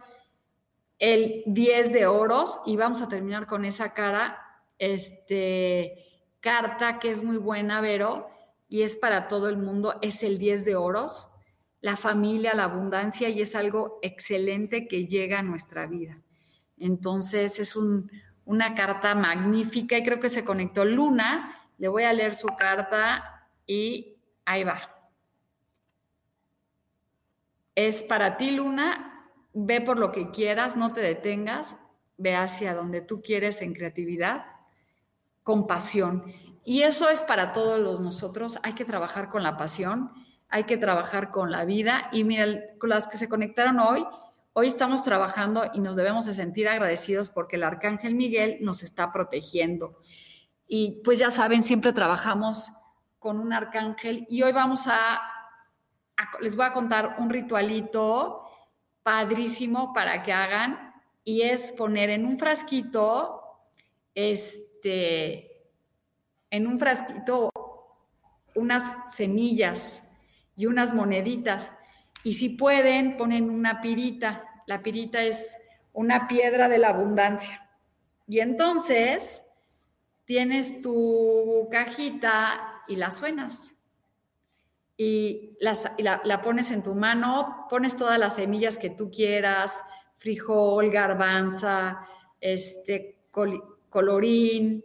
[0.98, 4.38] El 10 de oros y vamos a terminar con esa cara,
[4.78, 6.04] este,
[6.40, 8.28] carta que es muy buena, Vero,
[8.68, 11.28] y es para todo el mundo, es el 10 de oros
[11.80, 16.20] la familia, la abundancia y es algo excelente que llega a nuestra vida.
[16.76, 21.54] Entonces es una carta magnífica y creo que se conectó Luna.
[21.78, 24.78] Le voy a leer su carta y ahí va.
[27.74, 29.07] Es para ti, Luna.
[29.66, 31.76] Ve por lo que quieras, no te detengas.
[32.16, 34.44] Ve hacia donde tú quieres en creatividad,
[35.42, 36.24] con pasión.
[36.64, 38.58] Y eso es para todos los nosotros.
[38.62, 40.10] Hay que trabajar con la pasión
[40.48, 42.08] hay que trabajar con la vida.
[42.12, 42.46] Y mira,
[42.82, 44.06] las que se conectaron hoy,
[44.52, 49.12] hoy estamos trabajando y nos debemos de sentir agradecidos porque el Arcángel Miguel nos está
[49.12, 49.98] protegiendo.
[50.66, 52.70] Y pues ya saben, siempre trabajamos
[53.18, 55.20] con un arcángel y hoy vamos a,
[56.40, 58.47] les voy a contar un ritualito
[59.08, 60.92] padrísimo para que hagan
[61.24, 63.40] y es poner en un frasquito,
[64.14, 65.64] este,
[66.50, 67.50] en un frasquito
[68.54, 70.06] unas semillas
[70.56, 71.72] y unas moneditas.
[72.22, 74.44] Y si pueden, ponen una pirita.
[74.66, 75.56] La pirita es
[75.94, 77.66] una piedra de la abundancia.
[78.26, 79.42] Y entonces
[80.26, 83.74] tienes tu cajita y la suenas.
[85.00, 89.80] Y, la, pones en tu mano, pones todas las semillas que tú quieras,
[90.18, 92.06] frijol, garbanza,
[92.40, 93.16] este,
[93.88, 94.84] colorín,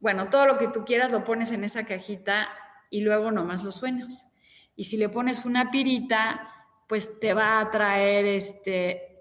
[0.00, 2.48] bueno, todo lo que tú quieras lo pones en esa cajita
[2.90, 4.26] y luego nomás lo suenas.
[4.74, 6.48] Y si le pones una pirita,
[6.88, 9.16] pues te va a traer este,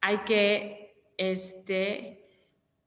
[0.00, 2.24] hay que, este,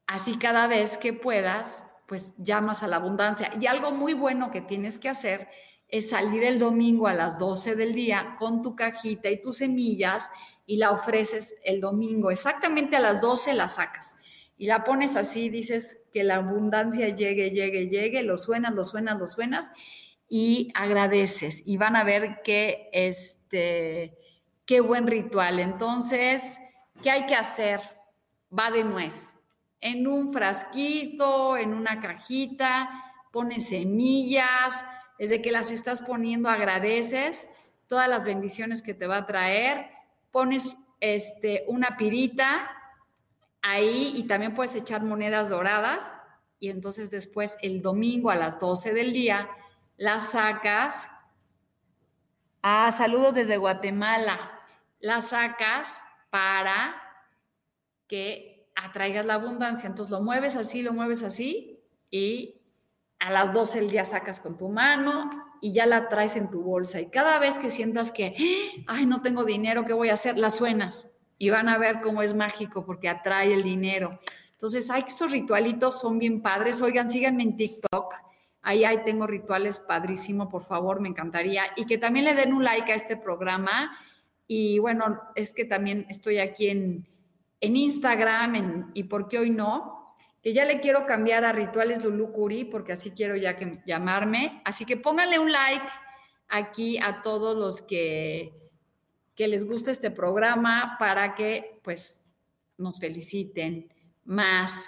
[0.07, 3.53] así cada vez que puedas, pues llamas a la abundancia.
[3.57, 5.47] Y algo muy bueno que tienes que hacer
[5.87, 10.29] es salir el domingo a las 12 del día con tu cajita y tus semillas
[10.65, 12.29] y la ofreces el domingo.
[12.29, 14.17] Exactamente a las 12 la sacas
[14.57, 19.17] y la pones así, dices que la abundancia llegue, llegue, llegue, lo suenas, lo suenas,
[19.17, 19.71] lo suenas
[20.27, 24.17] y agradeces y van a ver que este,
[24.65, 25.59] qué buen ritual.
[25.59, 26.59] Entonces,
[27.01, 27.79] ¿qué hay que hacer?
[28.51, 29.29] Va de nuez.
[29.81, 32.89] En un frasquito, en una cajita,
[33.31, 34.85] pones semillas,
[35.19, 37.47] desde que las estás poniendo agradeces
[37.87, 39.91] todas las bendiciones que te va a traer,
[40.31, 42.71] pones este, una pirita
[43.61, 46.13] ahí y también puedes echar monedas doradas
[46.59, 49.49] y entonces después el domingo a las 12 del día
[49.97, 51.09] las sacas.
[52.63, 54.59] Ah, saludos desde Guatemala.
[54.99, 56.95] Las sacas para
[58.07, 58.50] que
[58.83, 59.87] atraigas la abundancia.
[59.87, 61.79] Entonces lo mueves así, lo mueves así
[62.09, 62.61] y
[63.19, 65.29] a las 12 del día sacas con tu mano
[65.61, 66.99] y ya la traes en tu bolsa.
[66.99, 68.35] Y cada vez que sientas que,
[68.87, 70.37] ay, no tengo dinero, ¿qué voy a hacer?
[70.37, 71.07] La suenas
[71.37, 74.19] y van a ver cómo es mágico porque atrae el dinero.
[74.53, 76.81] Entonces, hay esos ritualitos son bien padres.
[76.81, 78.13] Oigan, síganme en TikTok.
[78.61, 81.63] Ahí, ahí tengo rituales padrísimo, por favor, me encantaría.
[81.75, 83.97] Y que también le den un like a este programa.
[84.45, 87.07] Y bueno, es que también estoy aquí en,
[87.61, 92.65] en Instagram y por qué hoy no, que ya le quiero cambiar a Rituales Lulucuri,
[92.65, 94.61] porque así quiero ya que llamarme.
[94.65, 95.87] Así que pónganle un like
[96.49, 98.61] aquí a todos los que
[99.35, 102.23] que les guste este programa para que pues
[102.77, 103.91] nos feliciten
[104.25, 104.87] más.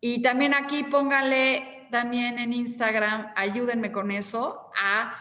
[0.00, 5.14] Y también aquí pónganle también en Instagram, ayúdenme con eso, a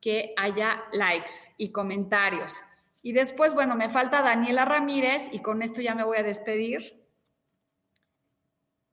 [0.00, 2.56] que haya likes y comentarios.
[3.04, 7.04] Y después, bueno, me falta Daniela Ramírez y con esto ya me voy a despedir,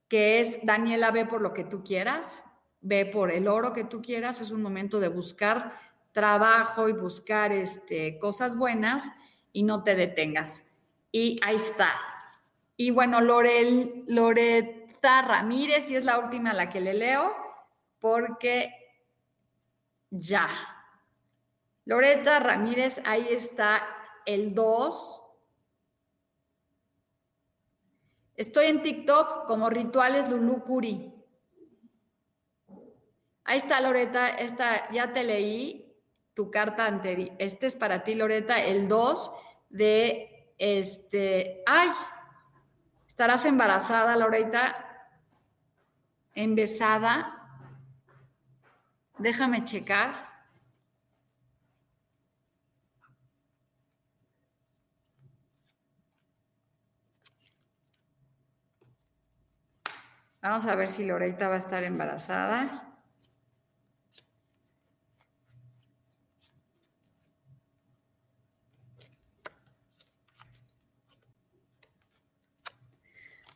[0.09, 2.43] que es Daniela, ve por lo que tú quieras,
[2.81, 5.79] ve por el oro que tú quieras, es un momento de buscar
[6.11, 9.09] trabajo y buscar este, cosas buenas
[9.53, 10.65] y no te detengas.
[11.09, 11.93] Y ahí está.
[12.75, 17.33] Y bueno, Lorel, Loreta Ramírez, y es la última a la que le leo,
[18.01, 18.73] porque
[20.09, 20.49] ya.
[21.85, 23.81] Loreta Ramírez, ahí está
[24.25, 25.23] el 2.
[28.35, 31.13] Estoy en TikTok como Rituales Lulucuri.
[33.43, 35.93] Ahí está, Loreta, esta ya te leí
[36.33, 37.35] tu carta anterior.
[37.37, 39.31] Este es para ti, Loreta, el 2
[39.69, 41.89] de Este, ay,
[43.07, 45.09] estarás embarazada, Loreita,
[46.33, 47.59] embesada.
[49.17, 50.30] Déjame checar.
[60.41, 62.91] Vamos a ver si Loreita va a estar embarazada.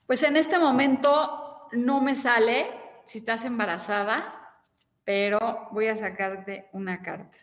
[0.05, 2.67] Pues en este momento no me sale
[3.05, 4.61] si estás embarazada,
[5.03, 7.39] pero voy a sacarte una carta.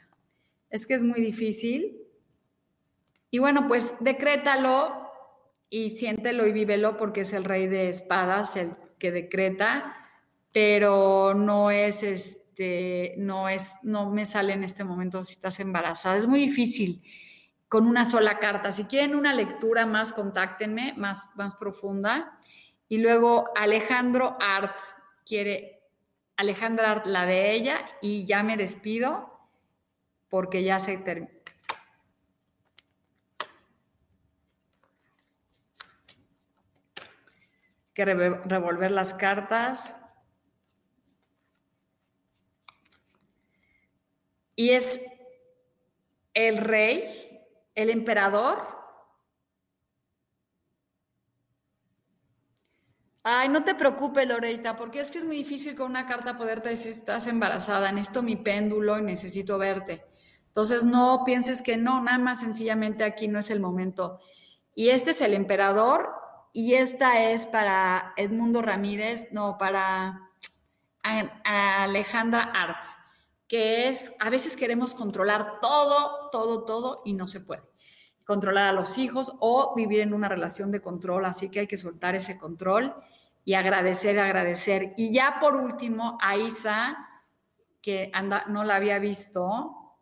[0.70, 2.00] Es que es muy difícil.
[3.30, 5.11] Y bueno, pues decrétalo
[5.72, 9.96] y siéntelo y vívelo porque es el rey de espadas el que decreta,
[10.52, 16.18] pero no es este, no es, no me sale en este momento si estás embarazada.
[16.18, 17.02] Es muy difícil
[17.70, 18.70] con una sola carta.
[18.70, 22.38] Si quieren una lectura más, contáctenme, más, más profunda.
[22.90, 24.76] Y luego Alejandro Art
[25.24, 25.80] quiere,
[26.36, 29.40] Alejandra Art la de ella y ya me despido
[30.28, 31.41] porque ya se terminó.
[38.04, 39.96] Revolver las cartas.
[44.54, 45.00] Y es
[46.34, 47.40] el rey,
[47.74, 48.72] el emperador
[53.24, 56.70] Ay, no te preocupes, Loreita, porque es que es muy difícil con una carta poderte
[56.70, 60.04] decir estás embarazada, necesito mi péndulo y necesito verte.
[60.48, 64.18] Entonces, no pienses que no, nada más sencillamente aquí no es el momento.
[64.74, 66.10] Y este es el emperador
[66.52, 70.30] y esta es para Edmundo Ramírez, no, para
[71.02, 72.84] Alejandra Art,
[73.48, 77.62] que es, a veces queremos controlar todo, todo, todo y no se puede.
[78.24, 81.78] Controlar a los hijos o vivir en una relación de control, así que hay que
[81.78, 82.94] soltar ese control
[83.44, 84.94] y agradecer, agradecer.
[84.96, 87.08] Y ya por último, a Isa,
[87.80, 89.96] que anda, no la había visto,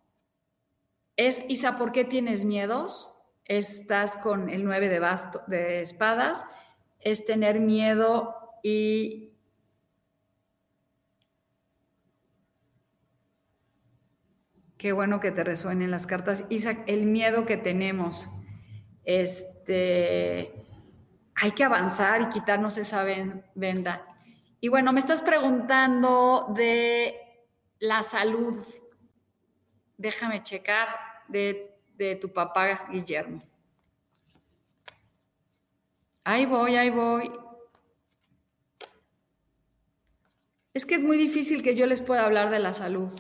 [1.16, 3.19] es Isa, ¿por qué tienes miedos?
[3.50, 6.44] Estás con el 9 de, basto, de espadas,
[7.00, 9.32] es tener miedo y
[14.78, 16.44] Qué bueno que te resuenen las cartas.
[16.48, 18.30] Isa, el miedo que tenemos.
[19.04, 20.64] Este,
[21.34, 23.04] hay que avanzar y quitarnos esa
[23.56, 24.06] venda.
[24.60, 27.16] Y bueno, me estás preguntando de
[27.80, 28.64] la salud.
[29.98, 30.88] Déjame checar
[31.26, 33.38] de, de tu papá Guillermo.
[36.24, 37.30] Ahí voy, ahí voy.
[40.72, 43.12] Es que es muy difícil que yo les pueda hablar de la salud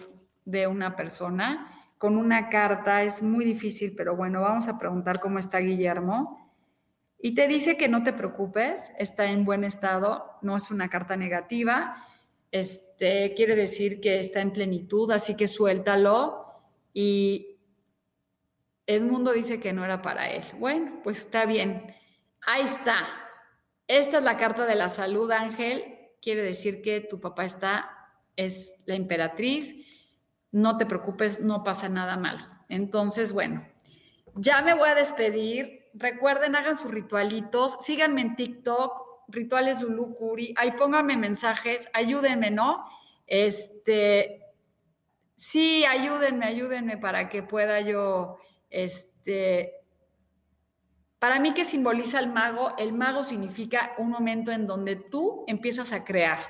[0.44, 1.66] de una persona.
[1.98, 6.50] Con una carta es muy difícil, pero bueno, vamos a preguntar cómo está Guillermo.
[7.18, 11.16] Y te dice que no te preocupes, está en buen estado, no es una carta
[11.16, 12.06] negativa,
[12.50, 16.46] este, quiere decir que está en plenitud, así que suéltalo.
[16.94, 17.49] Y
[18.94, 20.44] Edmundo dice que no era para él.
[20.58, 21.94] Bueno, pues está bien.
[22.46, 23.08] Ahí está.
[23.86, 26.10] Esta es la carta de la salud, Ángel.
[26.22, 27.90] Quiere decir que tu papá está,
[28.36, 29.74] es la emperatriz.
[30.52, 32.36] No te preocupes, no pasa nada mal.
[32.68, 33.66] Entonces, bueno,
[34.34, 40.54] ya me voy a despedir recuerden, hagan sus ritualitos, síganme en TikTok, rituales Lulu Curi,
[40.56, 42.84] ahí pónganme mensajes, ayúdenme, ¿no?
[43.26, 44.42] Este,
[45.36, 48.38] sí, ayúdenme, ayúdenme para que pueda yo,
[48.70, 49.74] este,
[51.18, 52.74] para mí, ¿qué simboliza el mago?
[52.78, 56.40] El mago significa un momento en donde tú empiezas a crear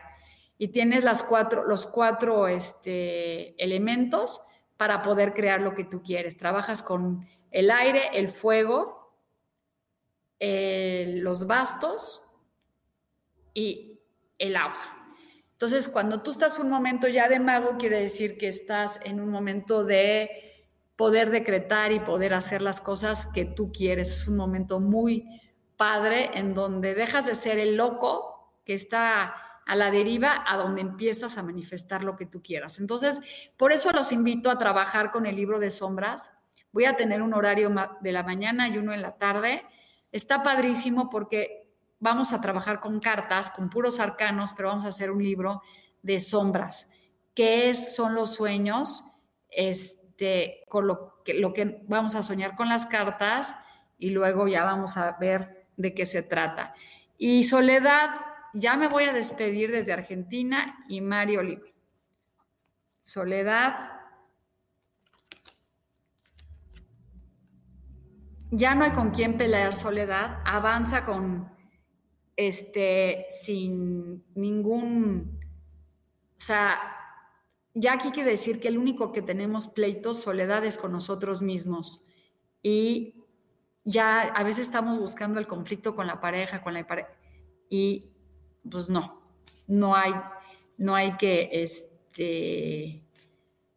[0.58, 4.42] y tienes las cuatro, los cuatro este, elementos
[4.76, 6.36] para poder crear lo que tú quieres.
[6.36, 9.16] Trabajas con el aire, el fuego,
[10.38, 12.22] los bastos
[13.52, 13.98] y
[14.38, 15.00] el agua.
[15.52, 19.28] Entonces, cuando tú estás un momento ya de mago, quiere decir que estás en un
[19.28, 20.49] momento de
[21.00, 24.12] poder decretar y poder hacer las cosas que tú quieres.
[24.12, 25.24] Es un momento muy
[25.78, 29.34] padre en donde dejas de ser el loco que está
[29.64, 32.80] a la deriva a donde empiezas a manifestar lo que tú quieras.
[32.80, 33.18] Entonces,
[33.56, 36.32] por eso los invito a trabajar con el libro de sombras.
[36.70, 37.72] Voy a tener un horario
[38.02, 39.64] de la mañana y uno en la tarde
[40.12, 45.10] Está padrísimo porque vamos a trabajar con cartas, con puros arcanos, pero vamos a hacer
[45.10, 45.62] un libro
[46.02, 46.90] de sombras.
[47.34, 49.04] ¿Qué son los sueños?
[49.48, 49.99] Este,
[50.68, 53.54] con lo que, lo que vamos a soñar con las cartas
[53.98, 56.74] y luego ya vamos a ver de qué se trata.
[57.18, 58.10] Y Soledad,
[58.54, 61.66] ya me voy a despedir desde Argentina y Mario Oliva.
[63.02, 63.90] Soledad,
[68.50, 71.50] ya no hay con quién pelear soledad, avanza con,
[72.36, 75.40] este, sin ningún,
[76.38, 76.99] o sea,
[77.80, 82.02] ya aquí quiere decir que el único que tenemos pleitos, soledad es con nosotros mismos.
[82.62, 83.24] Y
[83.84, 87.08] ya a veces estamos buscando el conflicto con la pareja, con la pareja,
[87.70, 88.12] y
[88.70, 89.22] pues no,
[89.66, 90.12] no hay,
[90.76, 93.02] no hay que este,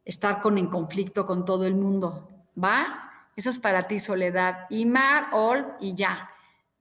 [0.03, 2.29] estar con en conflicto con todo el mundo,
[2.61, 3.09] ¿va?
[3.35, 4.67] Eso es para ti, Soledad.
[4.69, 6.29] Y Mar, All, y ya.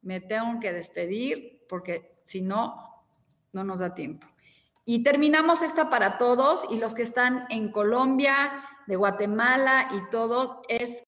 [0.02, 3.06] Me tengo que despedir porque si no,
[3.52, 4.26] no nos da tiempo.
[4.85, 10.57] Y terminamos esta para todos y los que están en Colombia, de Guatemala y todos,
[10.68, 11.05] es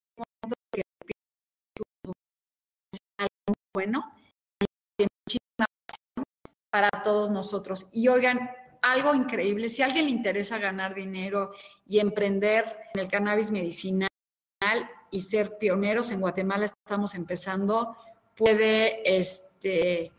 [3.75, 4.13] bueno
[6.71, 7.89] para todos nosotros.
[7.93, 8.51] Y oigan,
[8.83, 11.53] algo increíble, si a alguien le interesa ganar dinero
[11.87, 14.09] y emprender en el cannabis medicinal,
[15.11, 17.97] y ser pioneros en Guatemala, estamos empezando,
[18.37, 20.11] puede, este,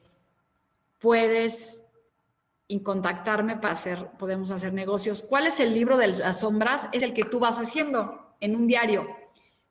[0.99, 1.84] puedes
[2.83, 5.21] contactarme para hacer, podemos hacer negocios.
[5.21, 6.87] ¿Cuál es el libro de las sombras?
[6.91, 9.07] Es el que tú vas haciendo en un diario.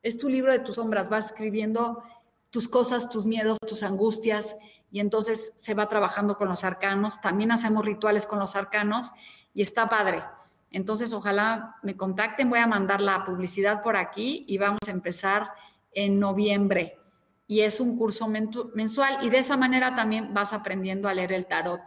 [0.03, 2.03] Es tu libro de tus sombras, vas escribiendo
[2.51, 4.57] tus cosas, tus miedos, tus angustias,
[4.93, 7.21] y entonces se va trabajando con los arcanos.
[7.21, 9.11] También hacemos rituales con los arcanos
[9.53, 10.23] y está padre.
[10.71, 15.51] Entonces, ojalá me contacten, voy a mandar la publicidad por aquí y vamos a empezar
[15.93, 16.99] en noviembre.
[17.47, 21.47] Y es un curso mensual y de esa manera también vas aprendiendo a leer el
[21.47, 21.81] tarot.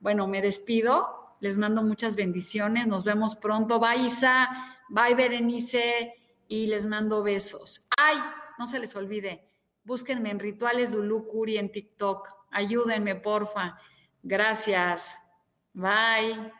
[0.00, 3.78] Bueno, me despido, les mando muchas bendiciones, nos vemos pronto.
[3.78, 4.48] Bye Isa,
[4.88, 6.14] bye Berenice
[6.48, 7.86] y les mando besos.
[7.96, 8.16] Ay,
[8.58, 9.46] no se les olvide,
[9.84, 12.28] búsquenme en Rituales Lulu Curi en TikTok.
[12.50, 13.78] Ayúdenme, porfa.
[14.22, 15.20] Gracias.
[15.72, 16.59] Bye.